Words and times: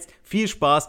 jetzt 0.00 0.14
viel 0.22 0.48
Spaß 0.48 0.88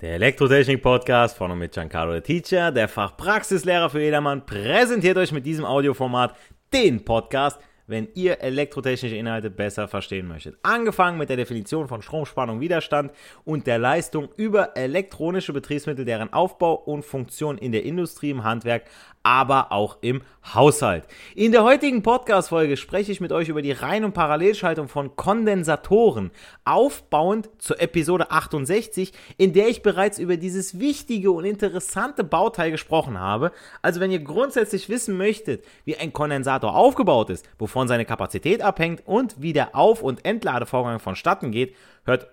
Der 0.00 0.14
Elektrotechnik-Podcast 0.14 1.36
von 1.36 1.50
und 1.50 1.58
mit 1.58 1.72
Giancarlo 1.72 2.12
der 2.12 2.22
Teacher, 2.22 2.72
der 2.72 2.88
Fachpraxislehrer 2.88 3.90
für 3.90 4.00
jedermann, 4.00 4.46
präsentiert 4.46 5.18
euch 5.18 5.30
mit 5.30 5.44
diesem 5.44 5.66
Audioformat 5.66 6.34
den 6.72 7.04
Podcast, 7.04 7.60
wenn 7.86 8.08
ihr 8.14 8.40
elektrotechnische 8.40 9.16
Inhalte 9.16 9.50
besser 9.50 9.88
verstehen 9.88 10.26
möchtet. 10.26 10.56
Angefangen 10.62 11.18
mit 11.18 11.28
der 11.28 11.36
Definition 11.36 11.86
von 11.86 12.00
Stromspannung, 12.00 12.60
Widerstand 12.60 13.12
und 13.44 13.66
der 13.66 13.78
Leistung 13.78 14.30
über 14.36 14.74
elektronische 14.74 15.52
Betriebsmittel, 15.52 16.06
deren 16.06 16.32
Aufbau 16.32 16.76
und 16.76 17.04
Funktion 17.04 17.58
in 17.58 17.72
der 17.72 17.84
Industrie, 17.84 18.30
im 18.30 18.42
Handwerk, 18.42 18.84
aber 19.22 19.70
auch 19.70 19.98
im 20.00 20.22
Haushalt. 20.54 21.04
In 21.34 21.52
der 21.52 21.62
heutigen 21.62 22.02
Podcast-Folge 22.02 22.76
spreche 22.76 23.12
ich 23.12 23.20
mit 23.20 23.32
euch 23.32 23.48
über 23.48 23.60
die 23.60 23.72
Rein- 23.72 24.04
und 24.04 24.14
Parallelschaltung 24.14 24.88
von 24.88 25.14
Kondensatoren, 25.14 26.30
aufbauend 26.64 27.50
zur 27.58 27.80
Episode 27.80 28.30
68, 28.30 29.12
in 29.36 29.52
der 29.52 29.68
ich 29.68 29.82
bereits 29.82 30.18
über 30.18 30.38
dieses 30.38 30.78
wichtige 30.78 31.30
und 31.30 31.44
interessante 31.44 32.24
Bauteil 32.24 32.70
gesprochen 32.70 33.18
habe. 33.18 33.52
Also 33.82 34.00
wenn 34.00 34.10
ihr 34.10 34.20
grundsätzlich 34.20 34.88
wissen 34.88 35.16
möchtet, 35.16 35.64
wie 35.84 35.96
ein 35.96 36.12
Kondensator 36.12 36.74
aufgebaut 36.74 37.28
ist, 37.28 37.48
wovon 37.58 37.88
seine 37.88 38.06
Kapazität 38.06 38.62
abhängt 38.62 39.02
und 39.06 39.40
wie 39.40 39.52
der 39.52 39.76
Auf- 39.76 40.02
und 40.02 40.24
Entladevorgang 40.24 40.98
vonstatten 40.98 41.50
geht, 41.50 41.76
hört 42.04 42.28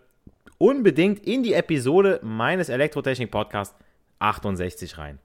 unbedingt 0.58 1.20
in 1.26 1.44
die 1.44 1.54
Episode 1.54 2.20
meines 2.24 2.70
Elektrotechnik-Podcasts 2.70 3.76
68 4.20 4.98
rein. 4.98 5.20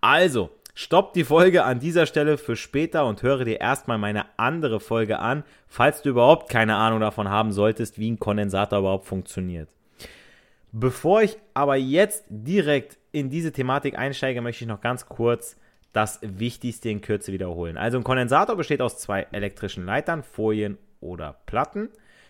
Also, 0.00 0.50
Stopp 0.80 1.12
die 1.12 1.24
Folge 1.24 1.64
an 1.64 1.80
dieser 1.80 2.06
Stelle 2.06 2.38
für 2.38 2.54
später 2.54 3.04
und 3.04 3.24
höre 3.24 3.44
dir 3.44 3.60
erstmal 3.60 3.98
meine 3.98 4.26
andere 4.36 4.78
Folge 4.78 5.18
an, 5.18 5.42
falls 5.66 6.02
du 6.02 6.10
überhaupt 6.10 6.48
keine 6.48 6.76
Ahnung 6.76 7.00
davon 7.00 7.28
haben 7.28 7.50
solltest, 7.50 7.98
wie 7.98 8.08
ein 8.08 8.20
Kondensator 8.20 8.78
überhaupt 8.78 9.06
funktioniert. 9.06 9.68
Bevor 10.70 11.22
ich 11.22 11.36
aber 11.52 11.74
jetzt 11.74 12.26
direkt 12.28 12.96
in 13.10 13.28
diese 13.28 13.50
Thematik 13.50 13.98
einsteige, 13.98 14.40
möchte 14.40 14.62
ich 14.62 14.68
noch 14.68 14.80
ganz 14.80 15.06
kurz 15.06 15.56
das 15.92 16.20
Wichtigste 16.22 16.90
in 16.90 17.00
Kürze 17.00 17.32
wiederholen. 17.32 17.76
Also 17.76 17.98
ein 17.98 18.04
Kondensator 18.04 18.54
besteht 18.54 18.80
aus 18.80 18.98
zwei 18.98 19.26
elektrischen 19.32 19.84
Leitern, 19.84 20.22
Folien 20.22 20.78
oder 21.00 21.40
Platten, 21.46 21.88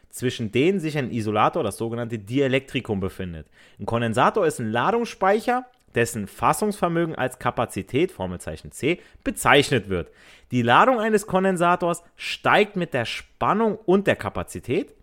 zwischen 0.09 0.53
denen 0.53 0.81
sich 0.81 0.97
ein 0.97 1.11
Isolator, 1.11 1.63
das 1.63 1.77
sogenannte 1.77 2.19
Dielektrikum, 2.19 2.99
befindet. 2.99 3.47
Ein 3.79 3.85
Kondensator 3.85 4.47
ist 4.47 4.59
ein 4.59 4.73
Ladungsspeicher 4.73 5.67
dessen 5.95 6.27
Fassungsvermögen 6.27 7.15
als 7.15 7.39
Kapazität, 7.39 8.13
Formelzeichen 8.13 8.73
C, 8.73 9.01
bezeichnet 9.25 9.89
wird. 9.89 10.11
Die 10.51 10.63
Ladung 10.63 11.01
eines 11.01 11.27
Kondensators 11.27 12.03
steigt 12.17 12.77
mit 12.77 12.95
der 12.95 13.05
Spannung 13.05 13.79
und 13.85 14.07
der 14.07 14.17
Kapazität. 14.17 14.95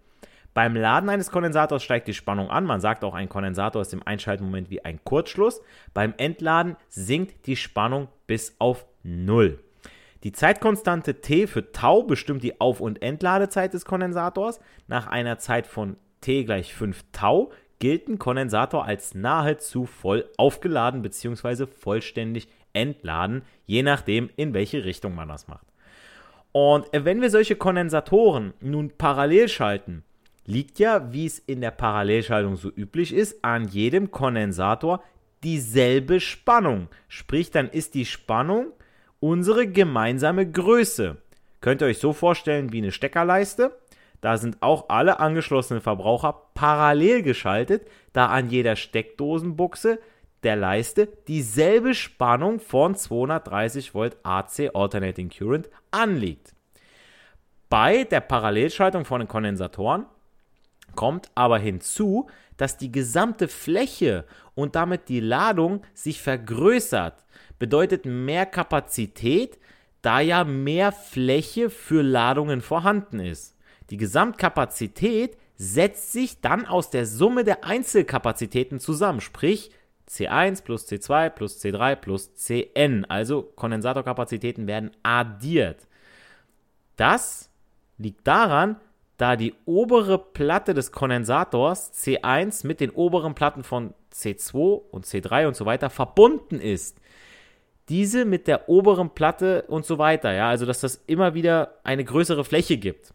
Beim 0.55 0.75
Laden 0.75 1.09
eines 1.09 1.31
Kondensators 1.31 1.83
steigt 1.83 2.07
die 2.07 2.13
Spannung 2.13 2.49
an. 2.49 2.65
Man 2.65 2.79
sagt 2.79 3.03
auch, 3.03 3.13
ein 3.13 3.27
Kondensator 3.27 3.81
ist 3.81 3.93
im 3.93 4.01
Einschaltmoment 4.07 4.69
wie 4.69 4.85
ein 4.85 5.01
Kurzschluss. 5.03 5.61
Beim 5.93 6.13
Entladen 6.15 6.77
sinkt 6.87 7.45
die 7.45 7.57
Spannung 7.57 8.07
bis 8.25 8.55
auf 8.57 8.85
Null. 9.03 9.59
Die 10.23 10.31
Zeitkonstante 10.31 11.19
T 11.19 11.45
für 11.45 11.73
Tau 11.73 12.03
bestimmt 12.03 12.41
die 12.41 12.59
Auf- 12.61 12.79
und 12.79 13.01
Entladezeit 13.01 13.73
des 13.73 13.83
Kondensators. 13.83 14.61
Nach 14.87 15.07
einer 15.07 15.39
Zeit 15.39 15.67
von 15.67 15.97
T 16.21 16.45
gleich 16.45 16.73
5 16.73 17.03
Tau 17.11 17.51
gilt 17.79 18.07
ein 18.07 18.19
Kondensator 18.19 18.85
als 18.85 19.13
nahezu 19.13 19.85
voll 19.85 20.29
aufgeladen 20.37 21.01
bzw. 21.01 21.65
vollständig 21.65 22.47
entladen, 22.73 23.43
je 23.65 23.83
nachdem, 23.83 24.29
in 24.35 24.53
welche 24.53 24.85
Richtung 24.85 25.15
man 25.15 25.29
das 25.29 25.47
macht. 25.47 25.65
Und 26.51 26.87
wenn 26.93 27.21
wir 27.21 27.29
solche 27.29 27.55
Kondensatoren 27.55 28.53
nun 28.61 28.91
parallel 28.97 29.49
schalten, 29.49 30.03
liegt 30.45 30.79
ja, 30.79 31.11
wie 31.11 31.25
es 31.25 31.39
in 31.39 31.61
der 31.61 31.71
Parallelschaltung 31.71 32.55
so 32.55 32.69
üblich 32.69 33.13
ist, 33.13 33.43
an 33.43 33.67
jedem 33.67 34.11
Kondensator 34.11 35.03
dieselbe 35.43 36.19
Spannung. 36.19 36.87
Sprich, 37.07 37.51
dann 37.51 37.69
ist 37.69 37.93
die 37.93 38.05
Spannung 38.05 38.67
unsere 39.19 39.67
gemeinsame 39.67 40.49
Größe. 40.49 41.17
Könnt 41.61 41.81
ihr 41.81 41.87
euch 41.87 41.97
so 41.97 42.13
vorstellen 42.13 42.71
wie 42.71 42.77
eine 42.77 42.91
Steckerleiste. 42.91 43.75
Da 44.25 44.37
sind 44.37 44.57
auch 44.63 44.89
alle 44.89 45.19
angeschlossenen 45.19 45.83
Verbraucher 45.83 46.47
parallel 46.55 47.21
geschaltet, 47.21 47.87
da 48.11 48.25
an 48.25 48.49
jeder 48.49 48.75
Steckdosenbuchse 48.75 49.99
der 50.41 50.55
Leiste 50.55 51.07
dieselbe 51.27 51.93
Spannung 51.93 52.59
von 52.59 52.95
230 52.95 53.93
Volt 53.93 54.17
AC 54.23 54.71
Alternating 54.73 55.29
Current 55.29 55.69
anliegt. 55.91 56.55
Bei 57.69 58.03
der 58.03 58.21
Parallelschaltung 58.21 59.05
von 59.05 59.19
den 59.19 59.27
Kondensatoren 59.27 60.07
kommt 60.95 61.29
aber 61.35 61.59
hinzu, 61.59 62.27
dass 62.57 62.79
die 62.79 62.91
gesamte 62.91 63.47
Fläche 63.47 64.25
und 64.55 64.73
damit 64.75 65.07
die 65.07 65.19
Ladung 65.19 65.83
sich 65.93 66.19
vergrößert. 66.19 67.23
Bedeutet 67.59 68.05
mehr 68.05 68.47
Kapazität, 68.47 69.59
da 70.01 70.19
ja 70.19 70.43
mehr 70.43 70.91
Fläche 70.91 71.69
für 71.69 72.01
Ladungen 72.01 72.61
vorhanden 72.61 73.19
ist. 73.19 73.54
Die 73.89 73.97
Gesamtkapazität 73.97 75.37
setzt 75.57 76.11
sich 76.11 76.41
dann 76.41 76.65
aus 76.65 76.89
der 76.89 77.05
Summe 77.05 77.43
der 77.43 77.63
Einzelkapazitäten 77.63 78.79
zusammen, 78.79 79.21
sprich 79.21 79.71
C1 80.09 80.63
plus 80.63 80.87
C2 80.87 81.29
plus 81.29 81.63
C3 81.63 81.95
plus 81.95 82.33
Cn. 82.35 83.05
Also 83.05 83.43
Kondensatorkapazitäten 83.43 84.67
werden 84.67 84.91
addiert. 85.03 85.87
Das 86.95 87.49
liegt 87.97 88.27
daran, 88.27 88.77
da 89.17 89.35
die 89.35 89.53
obere 89.65 90.17
Platte 90.17 90.73
des 90.73 90.91
Kondensators 90.91 91.93
C1 91.93 92.67
mit 92.67 92.81
den 92.81 92.89
oberen 92.91 93.33
Platten 93.33 93.63
von 93.63 93.93
C2 94.13 94.81
und 94.91 95.05
C3 95.05 95.47
und 95.47 95.55
so 95.55 95.65
weiter 95.65 95.89
verbunden 95.89 96.59
ist. 96.59 96.99
Diese 97.87 98.25
mit 98.25 98.47
der 98.47 98.67
oberen 98.67 99.11
Platte 99.11 99.63
und 99.67 99.85
so 99.85 99.97
weiter, 99.97 100.33
ja, 100.33 100.49
also 100.49 100.65
dass 100.65 100.81
das 100.81 101.03
immer 101.07 101.33
wieder 101.33 101.79
eine 101.83 102.03
größere 102.03 102.43
Fläche 102.43 102.77
gibt. 102.77 103.13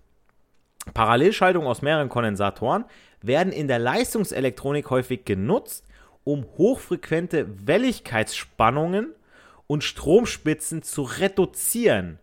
Parallelschaltung 0.94 1.66
aus 1.66 1.82
mehreren 1.82 2.08
Kondensatoren 2.08 2.84
werden 3.22 3.52
in 3.52 3.68
der 3.68 3.78
Leistungselektronik 3.78 4.90
häufig 4.90 5.24
genutzt, 5.24 5.86
um 6.24 6.44
hochfrequente 6.56 7.46
Welligkeitsspannungen 7.66 9.14
und 9.66 9.84
Stromspitzen 9.84 10.82
zu 10.82 11.02
reduzieren, 11.02 12.18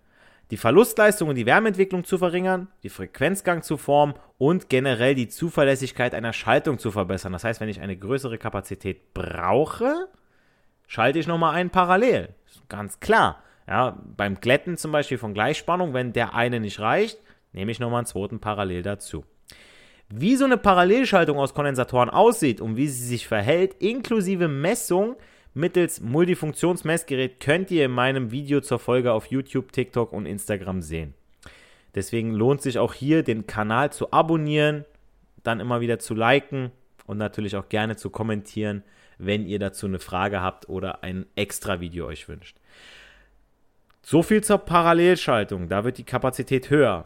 die 0.51 0.57
Verlustleistung 0.57 1.29
und 1.29 1.35
die 1.35 1.45
Wärmeentwicklung 1.45 2.03
zu 2.03 2.17
verringern, 2.17 2.67
die 2.83 2.89
Frequenzgang 2.89 3.63
zu 3.63 3.77
formen 3.77 4.15
und 4.37 4.69
generell 4.69 5.15
die 5.15 5.27
Zuverlässigkeit 5.27 6.13
einer 6.13 6.33
Schaltung 6.33 6.79
zu 6.79 6.91
verbessern. 6.91 7.33
Das 7.33 7.43
heißt, 7.43 7.59
wenn 7.59 7.69
ich 7.69 7.81
eine 7.81 7.97
größere 7.97 8.37
Kapazität 8.37 9.13
brauche, 9.13 10.07
schalte 10.87 11.19
ich 11.19 11.27
nochmal 11.27 11.55
einen 11.55 11.69
parallel. 11.69 12.29
Ganz 12.69 12.99
klar. 12.99 13.43
Ja, 13.67 13.97
beim 14.15 14.39
Glätten 14.39 14.77
zum 14.77 14.93
Beispiel 14.93 15.17
von 15.17 15.33
Gleichspannung, 15.33 15.93
wenn 15.93 16.13
der 16.13 16.33
eine 16.33 16.61
nicht 16.61 16.79
reicht, 16.79 17.19
nehme 17.53 17.71
ich 17.71 17.79
nochmal 17.79 17.99
einen 17.99 18.07
zweiten 18.07 18.39
parallel 18.39 18.83
dazu. 18.83 19.23
Wie 20.09 20.35
so 20.35 20.45
eine 20.45 20.57
Parallelschaltung 20.57 21.37
aus 21.37 21.53
Kondensatoren 21.53 22.09
aussieht 22.09 22.61
und 22.61 22.77
wie 22.77 22.87
sie 22.87 23.05
sich 23.05 23.27
verhält, 23.27 23.75
inklusive 23.79 24.47
Messung 24.47 25.17
mittels 25.53 25.99
Multifunktionsmessgerät, 25.99 27.39
könnt 27.39 27.71
ihr 27.71 27.85
in 27.85 27.91
meinem 27.91 28.31
Video 28.31 28.61
zur 28.61 28.79
Folge 28.79 29.11
auf 29.11 29.25
YouTube, 29.25 29.71
TikTok 29.71 30.13
und 30.13 30.25
Instagram 30.25 30.81
sehen. 30.81 31.13
Deswegen 31.95 32.31
lohnt 32.31 32.61
sich 32.61 32.77
auch 32.79 32.93
hier, 32.93 33.23
den 33.23 33.47
Kanal 33.47 33.91
zu 33.91 34.13
abonnieren, 34.13 34.85
dann 35.43 35.59
immer 35.59 35.81
wieder 35.81 35.99
zu 35.99 36.13
liken 36.13 36.71
und 37.05 37.17
natürlich 37.17 37.55
auch 37.55 37.69
gerne 37.69 37.95
zu 37.95 38.09
kommentieren, 38.09 38.83
wenn 39.17 39.45
ihr 39.45 39.59
dazu 39.59 39.87
eine 39.87 39.99
Frage 39.99 40.41
habt 40.41 40.69
oder 40.69 41.03
ein 41.03 41.25
extra 41.35 41.79
Video 41.79 42.05
euch 42.05 42.29
wünscht. 42.29 42.57
So 44.03 44.23
viel 44.23 44.43
zur 44.43 44.59
Parallelschaltung. 44.59 45.67
Da 45.67 45.83
wird 45.83 45.97
die 45.97 46.03
Kapazität 46.03 46.69
höher. 46.69 47.05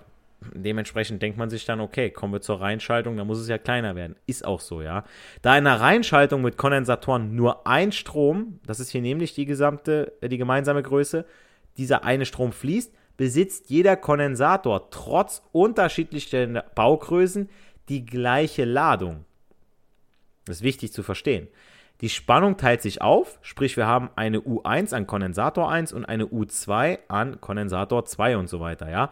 Dementsprechend 0.54 1.22
denkt 1.22 1.38
man 1.38 1.50
sich 1.50 1.66
dann, 1.66 1.80
okay, 1.80 2.10
kommen 2.10 2.34
wir 2.34 2.42
zur 2.42 2.62
Reinschaltung, 2.62 3.16
dann 3.16 3.28
muss 3.28 3.38
es 3.38 3.48
ja 3.48 3.60
kleiner 3.60 3.96
werden. 3.96 4.16
Ist 4.26 4.44
auch 4.44 4.60
so, 4.60 4.82
ja. 4.82 5.04
Da 5.42 5.58
in 5.58 5.66
der 5.66 5.80
Reinschaltung 5.80 6.42
mit 6.42 6.58
Kondensatoren 6.58 7.36
nur 7.36 7.68
ein 7.68 7.92
Strom, 7.92 8.60
das 8.66 8.80
ist 8.80 8.90
hier 8.90 9.02
nämlich 9.02 9.36
die 9.36 9.46
gesamte, 9.46 10.14
äh, 10.22 10.30
die 10.30 10.40
gemeinsame 10.40 10.82
Größe, 10.82 11.26
dieser 11.78 12.04
eine 12.04 12.26
Strom 12.26 12.52
fließt, 12.52 12.92
besitzt 13.18 13.70
jeder 13.70 13.96
Kondensator 13.96 14.90
trotz 14.90 15.44
unterschiedlicher 15.52 16.48
Baugrößen 16.74 17.50
die 17.88 18.06
gleiche 18.06 18.66
Ladung. 18.66 19.26
Das 20.46 20.58
ist 20.58 20.64
wichtig 20.64 20.92
zu 20.92 21.04
verstehen. 21.04 21.48
Die 22.02 22.10
Spannung 22.10 22.58
teilt 22.58 22.82
sich 22.82 23.02
auf, 23.02 23.38
sprich 23.44 23.78
wir 23.78 23.86
haben 23.86 24.10
eine 24.16 24.40
U1 24.40 24.96
an 24.96 25.06
Kondensator 25.06 25.70
1 25.70 25.94
und 25.94 26.04
eine 26.06 26.26
U2 26.26 26.98
an 27.08 27.40
Kondensator 27.40 28.06
2 28.06 28.38
und 28.38 28.50
so 28.50 28.60
weiter, 28.60 28.90
ja. 28.90 29.12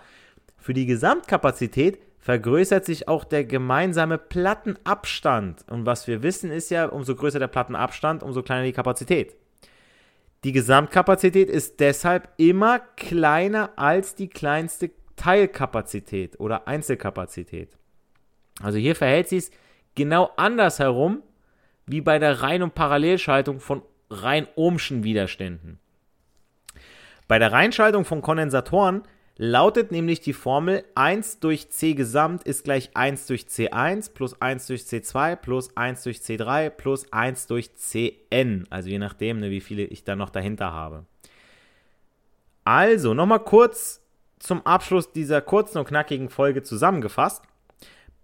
Für 0.59 0.73
die 0.73 0.85
Gesamtkapazität 0.85 1.99
vergrößert 2.19 2.85
sich 2.85 3.07
auch 3.07 3.23
der 3.23 3.45
gemeinsame 3.45 4.17
Plattenabstand. 4.17 5.65
Und 5.69 5.85
was 5.85 6.07
wir 6.07 6.21
wissen 6.21 6.51
ist 6.51 6.69
ja, 6.69 6.85
umso 6.85 7.15
größer 7.15 7.39
der 7.39 7.47
Plattenabstand, 7.47 8.23
umso 8.23 8.43
kleiner 8.43 8.65
die 8.65 8.73
Kapazität. 8.73 9.35
Die 10.43 10.51
Gesamtkapazität 10.51 11.49
ist 11.49 11.79
deshalb 11.79 12.29
immer 12.37 12.79
kleiner 12.79 13.71
als 13.77 14.15
die 14.15 14.29
kleinste 14.29 14.91
Teilkapazität 15.15 16.39
oder 16.39 16.67
Einzelkapazität. 16.67 17.77
Also 18.61 18.77
hier 18.77 18.95
verhält 18.95 19.27
sich 19.27 19.45
es 19.45 19.51
genau 19.95 20.31
andersherum 20.37 21.23
wie 21.85 22.01
bei 22.01 22.19
der 22.19 22.41
Rein- 22.41 22.63
und 22.63 22.75
Parallelschaltung 22.75 23.59
von 23.59 23.81
rein 24.09 24.47
ohmschen 24.55 25.03
Widerständen. 25.03 25.79
Bei 27.27 27.37
der 27.39 27.51
Reinschaltung 27.51 28.05
von 28.05 28.21
Kondensatoren 28.21 29.03
lautet 29.41 29.93
nämlich 29.93 30.19
die 30.19 30.33
Formel 30.33 30.83
1 30.95 31.39
durch 31.39 31.69
C 31.69 31.93
Gesamt 31.93 32.43
ist 32.43 32.65
gleich 32.65 32.89
1 32.93 33.25
durch 33.25 33.43
C1 33.43 34.13
plus 34.13 34.39
1 34.41 34.67
durch 34.67 34.81
C2 34.81 35.37
plus 35.37 35.77
1 35.77 36.03
durch 36.03 36.17
C3 36.17 36.69
plus 36.69 37.11
1 37.13 37.47
durch 37.47 37.73
Cn. 37.73 38.67
Also 38.69 38.89
je 38.89 38.99
nachdem, 38.99 39.39
ne, 39.39 39.49
wie 39.49 39.61
viele 39.61 39.83
ich 39.83 40.03
da 40.03 40.17
noch 40.17 40.29
dahinter 40.29 40.73
habe. 40.73 41.05
Also 42.65 43.13
nochmal 43.13 43.39
kurz 43.39 44.01
zum 44.39 44.65
Abschluss 44.65 45.13
dieser 45.13 45.41
kurzen 45.41 45.77
und 45.77 45.87
knackigen 45.87 46.27
Folge 46.27 46.61
zusammengefasst. 46.61 47.41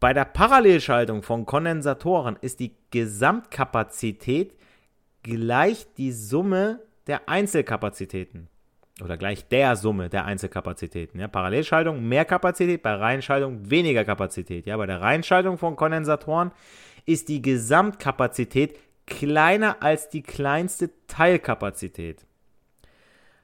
Bei 0.01 0.11
der 0.11 0.25
Parallelschaltung 0.25 1.23
von 1.23 1.45
Kondensatoren 1.45 2.37
ist 2.41 2.59
die 2.59 2.75
Gesamtkapazität 2.91 4.53
gleich 5.23 5.87
die 5.95 6.11
Summe 6.11 6.81
der 7.07 7.29
Einzelkapazitäten 7.29 8.49
oder 9.01 9.17
gleich 9.17 9.47
der 9.47 9.75
Summe 9.75 10.09
der 10.09 10.25
Einzelkapazitäten. 10.25 11.19
Ja, 11.19 11.27
Parallelschaltung 11.27 12.07
mehr 12.07 12.25
Kapazität, 12.25 12.81
bei 12.81 12.93
Reihenschaltung 12.93 13.69
weniger 13.69 14.05
Kapazität. 14.05 14.65
Ja, 14.65 14.77
bei 14.77 14.85
der 14.85 15.01
Reihenschaltung 15.01 15.57
von 15.57 15.75
Kondensatoren 15.75 16.51
ist 17.05 17.27
die 17.27 17.41
Gesamtkapazität 17.41 18.77
kleiner 19.05 19.81
als 19.81 20.09
die 20.09 20.23
kleinste 20.23 20.89
Teilkapazität. 21.07 22.25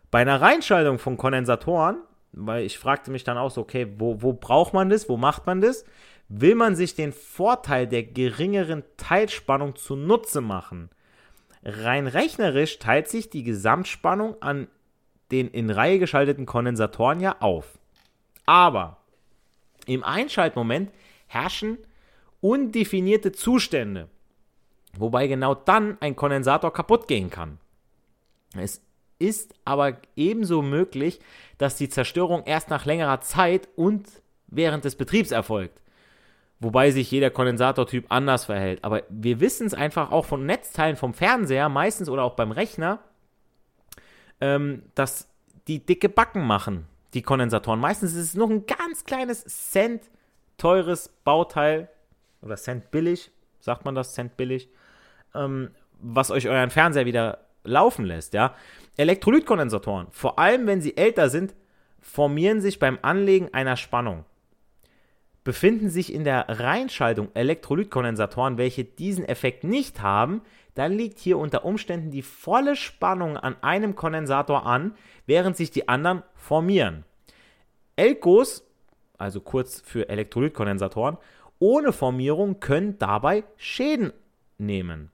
Bei 0.09 0.19
einer 0.19 0.41
Reihenschaltung 0.41 0.99
von 0.99 1.17
Kondensatoren, 1.17 1.97
weil 2.31 2.65
ich 2.65 2.79
fragte 2.79 3.11
mich 3.11 3.23
dann 3.23 3.37
auch 3.37 3.51
so, 3.51 3.61
okay, 3.61 3.87
wo, 3.97 4.21
wo 4.21 4.33
braucht 4.33 4.73
man 4.73 4.89
das, 4.89 5.09
wo 5.09 5.17
macht 5.17 5.45
man 5.45 5.61
das? 5.61 5.85
Will 6.29 6.55
man 6.55 6.75
sich 6.77 6.95
den 6.95 7.11
Vorteil 7.11 7.87
der 7.87 8.03
geringeren 8.03 8.83
Teilspannung 8.95 9.75
zunutze 9.75 10.39
machen? 10.39 10.89
Rein 11.63 12.07
rechnerisch 12.07 12.79
teilt 12.79 13.09
sich 13.09 13.29
die 13.29 13.43
Gesamtspannung 13.43 14.41
an 14.41 14.67
den 15.31 15.49
in 15.49 15.69
Reihe 15.69 15.99
geschalteten 15.99 16.45
Kondensatoren 16.45 17.19
ja 17.19 17.37
auf. 17.39 17.79
Aber 18.45 18.97
im 19.85 20.03
Einschaltmoment 20.03 20.91
herrschen 21.27 21.77
undefinierte 22.41 23.31
Zustände, 23.31 24.09
wobei 24.97 25.27
genau 25.27 25.55
dann 25.55 25.97
ein 26.01 26.15
Kondensator 26.15 26.73
kaputt 26.73 27.07
gehen 27.07 27.29
kann. 27.29 27.59
Es 28.55 28.81
ist 29.19 29.53
aber 29.63 29.97
ebenso 30.15 30.61
möglich, 30.61 31.19
dass 31.57 31.75
die 31.75 31.89
Zerstörung 31.89 32.43
erst 32.45 32.69
nach 32.69 32.85
längerer 32.85 33.21
Zeit 33.21 33.69
und 33.75 34.07
während 34.47 34.83
des 34.83 34.95
Betriebs 34.95 35.31
erfolgt. 35.31 35.79
Wobei 36.59 36.91
sich 36.91 37.09
jeder 37.09 37.29
Kondensatortyp 37.29 38.05
anders 38.09 38.45
verhält. 38.45 38.83
Aber 38.83 39.03
wir 39.09 39.39
wissen 39.39 39.65
es 39.65 39.73
einfach 39.73 40.11
auch 40.11 40.25
von 40.25 40.45
Netzteilen 40.45 40.95
vom 40.95 41.13
Fernseher, 41.13 41.69
meistens 41.69 42.09
oder 42.09 42.23
auch 42.23 42.35
beim 42.35 42.51
Rechner, 42.51 42.99
ähm, 44.41 44.83
dass 44.95 45.27
die 45.67 45.85
dicke 45.85 46.09
Backen 46.09 46.45
machen, 46.45 46.87
die 47.13 47.21
Kondensatoren. 47.21 47.79
Meistens 47.79 48.13
ist 48.13 48.29
es 48.29 48.35
noch 48.35 48.49
ein 48.49 48.65
ganz 48.65 49.05
kleines 49.05 49.43
Cent 49.71 50.03
teures 50.57 51.09
Bauteil 51.23 51.89
oder 52.41 52.55
Cent 52.55 52.91
billig, 52.91 53.31
sagt 53.59 53.85
man 53.85 53.95
das, 53.95 54.13
Cent 54.13 54.37
billig, 54.37 54.69
ähm, 55.35 55.71
was 56.01 56.31
euch 56.31 56.47
euren 56.47 56.71
Fernseher 56.71 57.05
wieder 57.05 57.45
laufen 57.63 58.05
lässt, 58.05 58.33
ja. 58.33 58.55
Elektrolytkondensatoren, 58.97 60.07
vor 60.11 60.39
allem 60.39 60.67
wenn 60.67 60.81
sie 60.81 60.97
älter 60.97 61.29
sind, 61.29 61.55
formieren 61.99 62.61
sich 62.61 62.79
beim 62.79 62.97
Anlegen 63.01 63.53
einer 63.53 63.77
Spannung. 63.77 64.25
Befinden 65.43 65.89
sich 65.89 66.13
in 66.13 66.23
der 66.23 66.45
Reinschaltung 66.49 67.29
Elektrolytkondensatoren, 67.33 68.57
welche 68.57 68.83
diesen 68.83 69.25
Effekt 69.25 69.63
nicht 69.63 70.01
haben, 70.01 70.41
dann 70.75 70.93
liegt 70.93 71.19
hier 71.19 71.37
unter 71.37 71.65
Umständen 71.65 72.11
die 72.11 72.21
volle 72.21 72.75
Spannung 72.75 73.37
an 73.37 73.55
einem 73.61 73.95
Kondensator 73.95 74.65
an, 74.65 74.95
während 75.25 75.57
sich 75.57 75.71
die 75.71 75.89
anderen 75.89 76.23
formieren. 76.35 77.03
Elkos, 77.95 78.65
also 79.17 79.41
kurz 79.41 79.81
für 79.81 80.09
Elektrolytkondensatoren, 80.09 81.17
ohne 81.59 81.93
Formierung 81.93 82.59
können 82.59 82.97
dabei 82.97 83.43
Schäden 83.57 84.13
nehmen. 84.57 85.11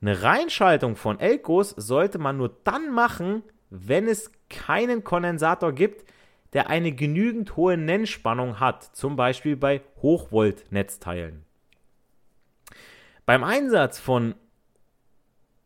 Eine 0.00 0.22
Reinschaltung 0.22 0.94
von 0.94 1.18
Elkos 1.18 1.70
sollte 1.70 2.18
man 2.18 2.36
nur 2.36 2.56
dann 2.62 2.92
machen, 2.92 3.42
wenn 3.70 4.06
es 4.06 4.30
keinen 4.48 5.02
Kondensator 5.02 5.72
gibt, 5.72 6.04
der 6.52 6.70
eine 6.70 6.92
genügend 6.92 7.56
hohe 7.56 7.76
Nennspannung 7.76 8.60
hat, 8.60 8.84
zum 8.84 9.16
Beispiel 9.16 9.56
bei 9.56 9.82
Hochvolt-Netzteilen. 10.00 11.44
Beim 13.26 13.44
Einsatz 13.44 13.98
von 13.98 14.34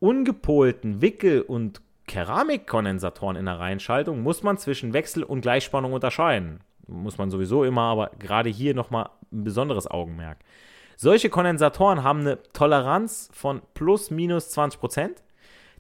ungepolten 0.03 1.01
Wickel- 1.01 1.43
und 1.43 1.81
Keramikkondensatoren 2.09 3.37
in 3.37 3.47
der 3.47 3.61
Reihenschaltung 3.61 4.21
muss 4.21 4.43
man 4.43 4.59
zwischen 4.59 4.93
Wechsel- 4.93 5.23
und 5.23 5.43
Gleichspannung 5.43 5.93
unterscheiden. 5.93 6.61
Muss 6.89 7.19
man 7.19 7.31
sowieso 7.31 7.63
immer, 7.63 7.83
aber 7.83 8.11
gerade 8.19 8.51
hier 8.51 8.75
nochmal 8.75 9.11
ein 9.31 9.45
besonderes 9.45 9.87
Augenmerk. 9.87 10.39
Solche 10.97 11.31
Kondensatoren 11.31 12.03
haben 12.03 12.21
eine 12.21 12.43
Toleranz 12.53 13.31
von 13.33 13.63
plus 13.75 14.11
minus 14.11 14.51
20 14.51 14.81
Prozent. 14.81 15.23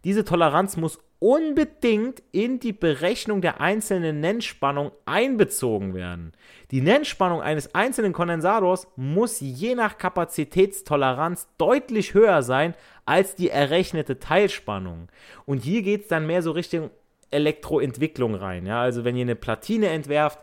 Diese 0.04 0.24
Toleranz 0.24 0.76
muss 0.76 1.00
unbedingt 1.22 2.20
in 2.32 2.58
die 2.58 2.72
Berechnung 2.72 3.42
der 3.42 3.60
einzelnen 3.60 4.18
Nennspannung 4.18 4.90
einbezogen 5.06 5.94
werden. 5.94 6.32
Die 6.72 6.80
Nennspannung 6.80 7.40
eines 7.40 7.76
einzelnen 7.76 8.12
Kondensators 8.12 8.88
muss 8.96 9.38
je 9.38 9.76
nach 9.76 9.98
Kapazitätstoleranz 9.98 11.46
deutlich 11.58 12.14
höher 12.14 12.42
sein 12.42 12.74
als 13.06 13.36
die 13.36 13.50
errechnete 13.50 14.18
Teilspannung. 14.18 15.10
Und 15.46 15.58
hier 15.58 15.82
geht 15.82 16.02
es 16.02 16.08
dann 16.08 16.26
mehr 16.26 16.42
so 16.42 16.50
Richtung 16.50 16.90
Elektroentwicklung 17.30 18.34
rein. 18.34 18.66
Ja? 18.66 18.82
Also 18.82 19.04
wenn 19.04 19.14
ihr 19.14 19.22
eine 19.22 19.36
Platine 19.36 19.90
entwerft, 19.90 20.40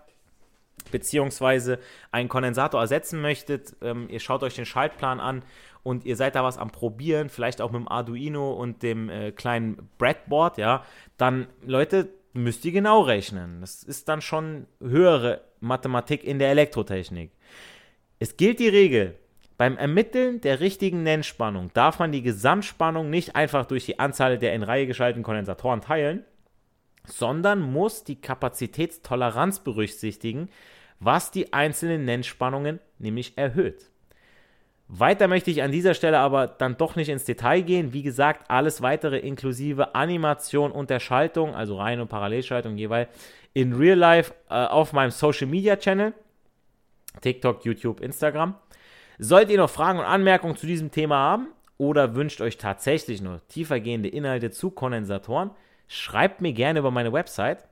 beziehungsweise 0.91 1.79
einen 2.11 2.29
Kondensator 2.29 2.79
ersetzen 2.79 3.21
möchtet, 3.21 3.75
ähm, 3.81 4.07
ihr 4.09 4.21
schaut 4.21 4.43
euch 4.43 4.55
den 4.55 4.65
Schaltplan 4.65 5.19
an 5.19 5.43
und 5.83 6.05
ihr 6.05 6.15
seid 6.15 6.35
da 6.35 6.43
was 6.43 6.57
am 6.57 6.71
Probieren, 6.71 7.29
vielleicht 7.29 7.61
auch 7.61 7.71
mit 7.71 7.81
dem 7.81 7.87
Arduino 7.87 8.51
und 8.53 8.83
dem 8.83 9.09
äh, 9.09 9.31
kleinen 9.31 9.89
Breadboard, 9.97 10.57
ja, 10.57 10.83
dann, 11.17 11.47
Leute, 11.65 12.09
müsst 12.33 12.65
ihr 12.65 12.71
genau 12.71 13.01
rechnen. 13.01 13.61
Das 13.61 13.83
ist 13.83 14.07
dann 14.07 14.21
schon 14.21 14.67
höhere 14.79 15.41
Mathematik 15.59 16.23
in 16.23 16.39
der 16.39 16.51
Elektrotechnik. 16.51 17.31
Es 18.19 18.37
gilt 18.37 18.59
die 18.59 18.67
Regel, 18.67 19.15
beim 19.57 19.77
Ermitteln 19.77 20.39
der 20.39 20.61
richtigen 20.61 21.03
Nennspannung 21.03 21.71
darf 21.73 21.99
man 21.99 22.13
die 22.13 22.21
Gesamtspannung 22.21 23.09
nicht 23.09 23.35
einfach 23.35 23.65
durch 23.65 23.85
die 23.85 23.99
Anzahl 23.99 24.37
der 24.37 24.53
in 24.53 24.63
Reihe 24.63 24.87
geschalteten 24.87 25.23
Kondensatoren 25.23 25.81
teilen, 25.81 26.23
sondern 27.05 27.59
muss 27.61 28.05
die 28.05 28.21
Kapazitätstoleranz 28.21 29.59
berücksichtigen, 29.59 30.49
was 31.01 31.31
die 31.31 31.51
einzelnen 31.51 32.05
Nennspannungen 32.05 32.79
nämlich 32.99 33.37
erhöht. 33.37 33.91
Weiter 34.91 35.27
möchte 35.27 35.51
ich 35.51 35.61
an 35.61 35.71
dieser 35.71 35.93
Stelle 35.93 36.17
aber 36.17 36.47
dann 36.47 36.75
doch 36.75 36.95
nicht 36.95 37.09
ins 37.09 37.23
Detail 37.23 37.61
gehen. 37.61 37.93
Wie 37.93 38.01
gesagt, 38.01 38.49
alles 38.49 38.81
weitere 38.81 39.19
inklusive 39.19 39.93
Animation 39.93 40.71
und 40.71 40.89
der 40.89 40.99
Schaltung, 40.99 41.53
also 41.53 41.77
Reihen- 41.77 42.01
und 42.01 42.07
Parallelschaltung 42.07 42.75
jeweils, 42.75 43.07
in 43.53 43.73
Real 43.73 43.97
Life 43.97 44.33
äh, 44.49 44.55
auf 44.55 44.91
meinem 44.91 45.11
Social 45.11 45.45
Media 45.45 45.75
Channel. 45.75 46.13
TikTok, 47.21 47.65
YouTube, 47.65 47.99
Instagram. 47.99 48.55
Solltet 49.19 49.51
ihr 49.51 49.57
noch 49.57 49.69
Fragen 49.69 49.99
und 49.99 50.05
Anmerkungen 50.05 50.55
zu 50.55 50.65
diesem 50.65 50.89
Thema 50.89 51.17
haben 51.17 51.49
oder 51.77 52.15
wünscht 52.15 52.41
euch 52.41 52.57
tatsächlich 52.57 53.21
nur 53.21 53.41
tiefergehende 53.47 54.09
Inhalte 54.09 54.49
zu 54.49 54.71
Kondensatoren, 54.71 55.51
schreibt 55.87 56.41
mir 56.41 56.53
gerne 56.53 56.79
über 56.79 56.89
meine 56.89 57.13
Website. 57.13 57.67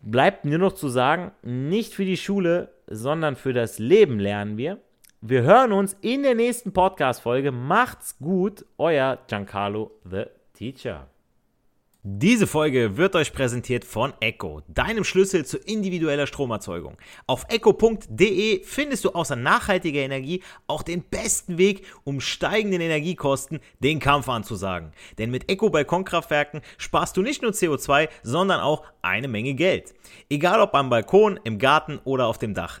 Bleibt 0.00 0.44
mir 0.44 0.58
noch 0.58 0.72
zu 0.72 0.88
sagen, 0.88 1.30
nicht 1.42 1.94
für 1.94 2.04
die 2.04 2.16
Schule, 2.16 2.72
sondern 2.88 3.36
für 3.36 3.52
das 3.52 3.78
Leben 3.78 4.18
lernen 4.18 4.56
wir. 4.56 4.78
Wir 5.20 5.42
hören 5.42 5.72
uns 5.72 5.96
in 6.00 6.22
der 6.22 6.36
nächsten 6.36 6.72
Podcast-Folge. 6.72 7.50
Macht's 7.50 8.18
gut, 8.20 8.64
euer 8.78 9.18
Giancarlo 9.26 9.90
the 10.08 10.26
Teacher. 10.54 11.08
Diese 12.04 12.46
Folge 12.46 12.96
wird 12.96 13.16
euch 13.16 13.32
präsentiert 13.32 13.84
von 13.84 14.12
Echo, 14.20 14.62
deinem 14.68 15.02
Schlüssel 15.02 15.44
zu 15.44 15.58
individueller 15.58 16.28
Stromerzeugung. 16.28 16.96
Auf 17.26 17.46
echo.de 17.48 18.62
findest 18.62 19.04
du 19.04 19.10
außer 19.10 19.34
nachhaltiger 19.34 20.02
Energie 20.02 20.44
auch 20.68 20.84
den 20.84 21.02
besten 21.02 21.58
Weg, 21.58 21.84
um 22.04 22.20
steigenden 22.20 22.80
Energiekosten 22.80 23.58
den 23.80 23.98
Kampf 23.98 24.28
anzusagen. 24.28 24.92
Denn 25.18 25.32
mit 25.32 25.50
Echo 25.50 25.68
Balkonkraftwerken 25.68 26.62
sparst 26.76 27.16
du 27.16 27.22
nicht 27.22 27.42
nur 27.42 27.50
CO2, 27.50 28.08
sondern 28.22 28.60
auch 28.60 28.84
eine 29.02 29.26
Menge 29.26 29.54
Geld. 29.54 29.94
Egal 30.30 30.60
ob 30.60 30.76
am 30.76 30.90
Balkon, 30.90 31.40
im 31.42 31.58
Garten 31.58 31.98
oder 32.04 32.28
auf 32.28 32.38
dem 32.38 32.54
Dach. 32.54 32.80